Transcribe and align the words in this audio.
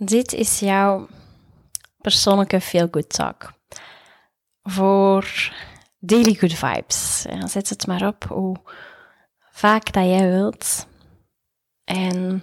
Dit 0.00 0.32
is 0.32 0.58
jouw 0.58 1.08
persoonlijke 2.00 2.60
feel 2.60 2.88
good 2.90 3.08
talk. 3.08 3.52
Voor 4.62 5.52
daily 5.98 6.34
good 6.34 6.52
vibes. 6.52 7.24
zet 7.48 7.68
het 7.68 7.86
maar 7.86 8.06
op 8.06 8.24
hoe 8.24 8.56
vaak 9.50 9.92
dat 9.92 10.04
jij 10.04 10.30
wilt. 10.30 10.86
En 11.84 12.42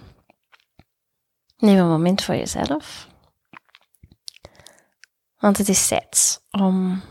neem 1.56 1.78
een 1.78 1.88
moment 1.88 2.22
voor 2.22 2.34
jezelf. 2.34 3.08
Want 5.38 5.58
het 5.58 5.68
is 5.68 5.88
tijd 5.88 6.42
om 6.50 7.02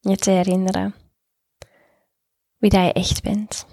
je 0.00 0.16
te 0.16 0.30
herinneren 0.30 0.94
wie 2.56 2.70
dat 2.70 2.84
je 2.84 2.92
echt 2.92 3.22
bent. 3.22 3.66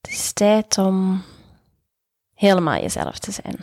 Het 0.00 0.10
is 0.10 0.32
tijd 0.32 0.78
om 0.78 1.24
helemaal 2.34 2.80
jezelf 2.80 3.18
te 3.18 3.30
zijn. 3.30 3.58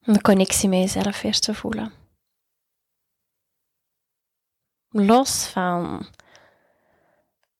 Een 0.00 0.20
connectie 0.20 0.68
met 0.68 0.78
jezelf 0.78 1.22
weer 1.22 1.38
te 1.38 1.54
voelen. 1.54 1.92
Los 4.88 5.46
van 5.46 6.06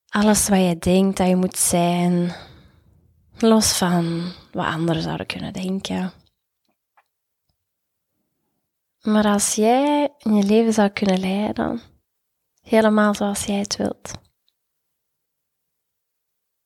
alles 0.09 0.49
wat 0.49 0.59
je 0.59 0.79
denkt 0.79 1.17
dat 1.17 1.29
je 1.29 1.37
moet 1.37 1.57
zijn. 1.57 2.35
Los 3.39 3.77
van 3.77 4.33
wat 4.53 4.67
anderen 4.67 5.03
zouden 5.03 5.27
kunnen 5.27 5.53
denken. 5.53 6.13
Maar 9.01 9.25
als 9.25 9.55
jij 9.55 10.15
je 10.19 10.43
leven 10.43 10.73
zou 10.73 10.89
kunnen 10.89 11.21
leiden, 11.21 11.81
helemaal 12.61 13.15
zoals 13.15 13.45
jij 13.45 13.59
het 13.59 13.77
wilt. 13.77 14.13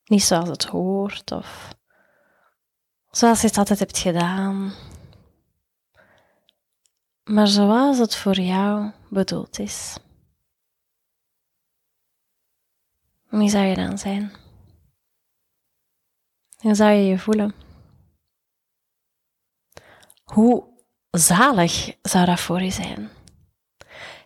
Niet 0.05 0.23
zoals 0.23 0.49
het 0.49 0.65
hoort 0.65 1.31
of 1.31 1.75
zoals 3.17 3.41
je 3.41 3.47
het 3.47 3.59
altijd 3.59 3.79
hebt 3.79 3.99
gedaan, 3.99 4.73
maar 7.25 7.47
zoals 7.47 7.99
het 7.99 8.17
voor 8.17 8.41
jou 8.41 8.91
bedoeld 9.09 9.59
is. 9.59 9.97
Wie 13.29 13.49
zou 13.49 13.65
je 13.65 13.75
dan 13.75 13.99
zijn? 13.99 14.33
Hoe 16.57 16.75
zou 16.75 16.91
je 16.91 17.05
je 17.05 17.19
voelen? 17.19 17.55
Hoe 20.25 20.65
zalig 21.11 21.97
zou 22.03 22.27
dat 22.27 22.41
voor 22.41 22.63
je 22.63 22.71
zijn? 22.71 23.11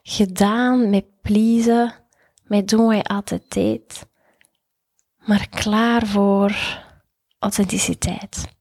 Gedaan 0.03 0.91
met 0.91 1.21
pleasen, 1.21 1.95
met 2.45 2.69
doen 2.69 2.87
wat 2.87 2.97
je 2.97 3.05
altijd 3.05 3.53
deed, 3.53 4.07
maar 5.17 5.49
klaar 5.49 6.07
voor 6.07 6.85
authenticiteit. 7.39 8.56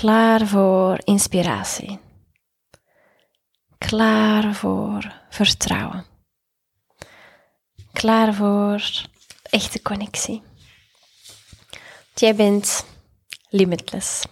Klaar 0.00 0.46
voor 0.46 0.98
inspiratie. 1.04 1.98
Klaar 3.78 4.54
voor 4.54 5.22
vertrouwen. 5.30 6.06
Klaar 7.92 8.34
voor 8.34 9.06
echte 9.42 9.82
connectie. 9.82 10.42
Jij 12.14 12.34
bent 12.34 12.86
limitless. 13.48 14.24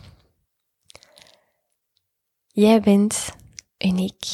Jij 2.46 2.80
bent 2.80 3.34
uniek. 3.78 4.24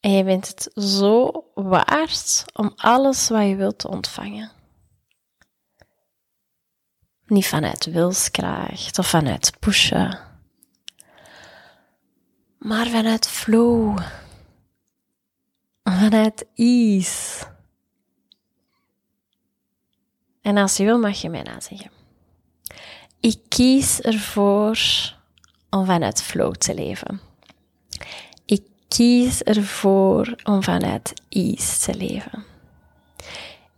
En 0.00 0.10
je 0.10 0.24
bent 0.24 0.48
het 0.48 0.70
zo 0.84 1.44
waard 1.54 2.44
om 2.52 2.72
alles 2.76 3.28
wat 3.28 3.46
je 3.46 3.56
wilt 3.56 3.78
te 3.78 3.88
ontvangen. 3.88 4.55
Niet 7.26 7.46
vanuit 7.46 7.84
wilskracht 7.84 8.98
of 8.98 9.08
vanuit 9.08 9.52
pushen, 9.58 10.18
maar 12.58 12.86
vanuit 12.86 13.28
flow, 13.28 13.98
vanuit 15.84 16.46
ease. 16.54 17.44
En 20.42 20.56
als 20.56 20.76
je 20.76 20.84
wil, 20.84 20.98
mag 20.98 21.20
je 21.20 21.28
mij 21.28 21.42
nazeggen. 21.42 21.90
Ik 23.20 23.38
kies 23.48 24.00
ervoor 24.00 24.78
om 25.70 25.84
vanuit 25.84 26.22
flow 26.22 26.54
te 26.54 26.74
leven. 26.74 27.20
Ik 28.44 28.62
kies 28.88 29.42
ervoor 29.42 30.34
om 30.44 30.62
vanuit 30.62 31.22
ease 31.28 31.80
te 31.80 31.94
leven. 31.94 32.44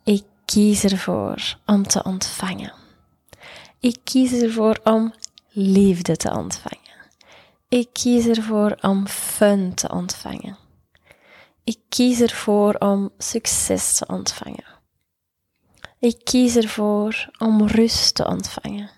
Ik 0.04 0.25
kies 0.44 0.84
ervoor 0.84 1.56
om 1.66 1.87
te 1.87 2.03
ontvangen. 2.03 2.72
Ik 3.80 3.98
kies 4.04 4.32
ervoor 4.32 4.80
om 4.84 5.14
liefde 5.48 6.16
te 6.16 6.30
ontvangen. 6.30 6.78
Ik 7.68 7.88
kies 7.92 8.26
ervoor 8.26 8.78
om 8.80 9.06
fun 9.06 9.74
te 9.74 9.88
ontvangen. 9.90 10.56
Ik 11.64 11.78
kies 11.88 12.20
ervoor 12.20 12.74
om 12.74 13.10
succes 13.18 13.96
te 13.96 14.06
ontvangen. 14.06 14.64
Ik 15.98 16.20
kies 16.24 16.56
ervoor 16.56 17.30
om 17.38 17.66
rust 17.66 18.14
te 18.14 18.26
ontvangen. 18.26 18.90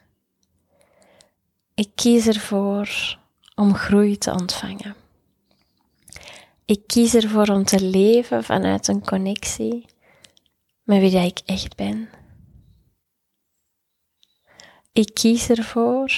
Ik 1.74 1.91
kies 1.94 2.26
ervoor 2.26 3.18
om 3.54 3.74
groei 3.74 4.18
te 4.18 4.32
ontvangen. 4.32 4.94
Ik 6.64 6.86
kies 6.86 7.14
ervoor 7.14 7.48
om 7.48 7.64
te 7.64 7.80
leven 7.80 8.44
vanuit 8.44 8.88
een 8.88 9.04
connectie 9.04 9.86
met 10.82 11.00
wie 11.00 11.16
ik 11.16 11.41
echt 11.44 11.76
ben. 11.76 12.08
Ik 14.93 15.15
kies 15.15 15.49
ervoor 15.49 16.12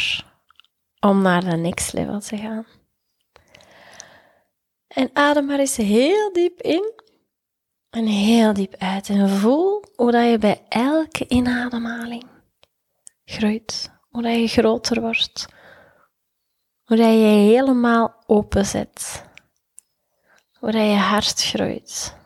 om 1.00 1.22
naar 1.22 1.44
de 1.44 1.56
next 1.56 1.93
level 1.93 2.21
te 2.21 2.37
gaan. 2.37 2.66
En 4.87 5.10
adem 5.12 5.47
maar 5.47 5.59
eens 5.59 5.77
heel 5.77 6.33
diep 6.33 6.60
in 6.60 6.93
en 7.91 8.06
heel 8.06 8.53
diep 8.53 8.75
uit. 8.78 9.09
En 9.09 9.28
voel 9.28 9.84
hoe 9.97 10.10
dat 10.10 10.31
je 10.31 10.38
bij 10.38 10.65
elke 10.69 11.28
inademhaling 11.28 12.25
groeit. 13.25 13.91
Hoe 14.09 14.22
dat 14.22 14.34
je 14.34 14.49
groter 14.49 15.00
wordt. 15.00 15.47
Hoe 16.84 16.97
dat 16.97 17.06
je 17.06 17.27
helemaal 17.27 18.22
openzet. 18.27 19.25
Hoe 20.59 20.71
dat 20.71 20.83
je 20.83 20.97
hart 20.97 21.43
groeit. 21.43 22.16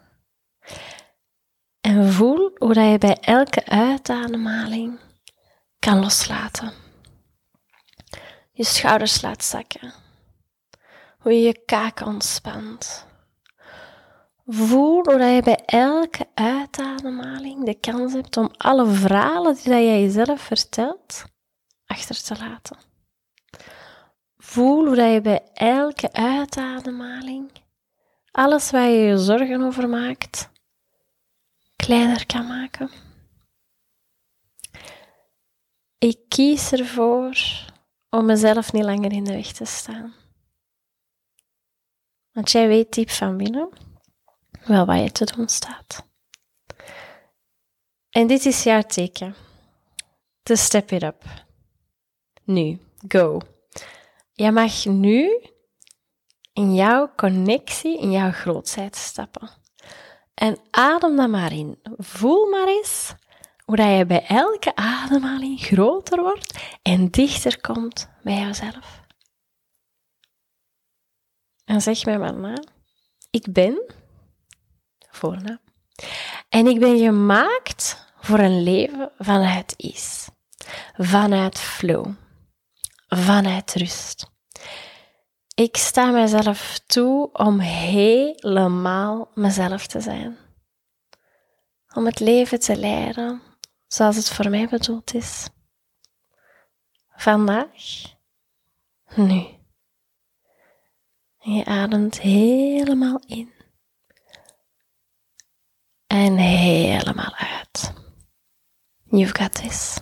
En 1.81 2.13
voel 2.13 2.51
hoe 2.59 2.75
dat 2.75 2.91
je 2.91 2.99
bij 2.99 3.19
elke 3.21 3.67
uitademhaling 3.67 5.06
kan 5.87 6.01
loslaten. 6.01 6.73
Je 8.53 8.65
schouders 8.65 9.23
laat 9.23 9.45
zakken. 9.45 9.93
Hoe 11.19 11.33
je 11.33 11.41
je 11.41 11.65
kaak 11.65 12.01
ontspant. 12.01 13.07
Voel 14.47 15.05
hoe 15.05 15.23
je 15.23 15.43
bij 15.43 15.63
elke 15.67 16.27
uitademhaling 16.35 17.65
de 17.65 17.75
kans 17.75 18.13
hebt 18.13 18.37
om 18.37 18.51
alle 18.57 18.87
verhalen 18.87 19.55
die 19.55 19.69
jij 19.69 20.01
jezelf 20.01 20.41
vertelt 20.41 21.25
achter 21.87 22.23
te 22.23 22.37
laten. 22.39 22.77
Voel 24.37 24.87
hoe 24.87 25.03
je 25.03 25.21
bij 25.21 25.43
elke 25.55 26.13
uitademhaling 26.13 27.51
alles 28.31 28.71
waar 28.71 28.89
je 28.89 29.07
je 29.07 29.19
zorgen 29.19 29.63
over 29.63 29.89
maakt 29.89 30.51
kleiner 31.77 32.27
kan 32.27 32.47
maken. 32.47 33.06
Ik 35.99 36.19
kies 36.29 36.73
ervoor 36.73 37.37
om 38.11 38.25
mezelf 38.25 38.73
niet 38.73 38.85
langer 38.85 39.13
in 39.13 39.25
de 39.25 39.33
weg 39.33 39.53
te 39.53 39.65
staan. 39.65 40.15
Want 42.33 42.51
jij 42.51 42.69
weet 42.69 42.95
diep 42.95 43.11
van 43.11 43.37
binnen 43.37 43.69
wel 44.65 44.87
wat 44.87 45.03
je 45.03 45.13
te 45.13 45.25
doen 45.25 45.49
staat. 45.49 46.07
En 48.11 48.27
dit 48.27 48.45
is 48.47 48.63
jouw 48.63 48.83
teken. 48.83 49.35
To 50.43 50.55
step 50.55 50.91
it 50.91 51.03
up. 51.03 51.25
Nu, 52.45 52.79
go. 53.09 53.41
Jij 54.33 54.53
mag 54.53 54.85
nu 54.85 55.41
in 56.53 56.75
jouw 56.75 57.15
connectie, 57.17 57.99
in 57.99 58.11
jouw 58.11 58.31
grootheid 58.31 58.97
stappen. 58.97 59.51
En 60.35 60.59
adem 60.71 61.17
dan 61.17 61.31
maar 61.31 61.53
in. 61.53 61.79
Voel 61.97 62.51
maar 62.51 62.69
eens 62.69 63.15
hoe 63.67 63.83
je 63.83 64.07
bij 64.07 64.27
elke 64.27 64.75
ademhaling 64.75 65.61
groter 65.61 66.23
wordt 66.23 66.59
en 66.83 67.11
dichter 67.11 67.61
komt 67.61 68.09
bij 68.23 68.41
jezelf. 68.41 69.05
En 71.65 71.81
zeg 71.81 72.05
mij 72.05 72.19
maar 72.19 72.35
na. 72.35 72.63
Ik 73.31 73.53
ben, 73.53 73.95
voornaam, 75.11 75.61
en 76.49 76.67
ik 76.67 76.81
ben 76.81 76.99
gemaakt 76.99 78.13
voor 78.21 78.39
een 78.39 78.63
leven 78.63 79.13
vanuit 79.19 79.75
is, 79.77 80.29
vanuit 80.97 81.59
flow, 81.59 82.15
vanuit 83.09 83.75
rust. 83.75 84.31
Ik 85.55 85.77
sta 85.77 86.11
mezelf 86.11 86.79
toe 86.87 87.33
om 87.33 87.59
helemaal 87.61 89.31
mezelf 89.35 89.87
te 89.87 90.01
zijn. 90.01 90.37
Om 91.95 92.07
het 92.07 92.21
leven 92.21 92.61
te 92.61 92.77
leiden 92.77 93.43
zoals 93.97 94.17
het 94.17 94.29
voor 94.29 94.51
mij 94.51 94.69
bedoeld 94.69 95.15
is. 95.15 95.49
vandaag, 97.17 98.15
nu. 99.15 99.47
Je 101.39 101.65
ademt 101.65 102.21
helemaal 102.21 103.23
in 103.27 103.53
en 106.07 106.37
helemaal 106.37 107.35
uit. 107.35 107.93
You've 109.05 109.35
got 109.35 109.53
this. 109.53 109.99